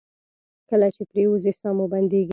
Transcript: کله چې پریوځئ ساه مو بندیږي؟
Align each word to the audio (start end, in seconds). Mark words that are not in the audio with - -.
کله 0.69 0.87
چې 0.95 1.01
پریوځئ 1.11 1.53
ساه 1.61 1.73
مو 1.77 1.85
بندیږي؟ 1.93 2.29